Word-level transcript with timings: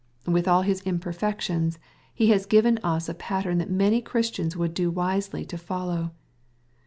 With 0.25 0.47
all 0.47 0.63
his 0.63 0.81
imperfections, 0.81 1.77
he 2.11 2.31
has 2.31 2.47
given 2.47 2.79
us 2.79 3.07
a 3.07 3.13
pattern 3.13 3.59
that 3.59 3.69
many 3.69 4.01
Christians 4.01 4.57
would 4.57 4.73
do 4.73 4.89
wisely 4.89 5.45
to 5.45 5.59
follow. 5.59 6.09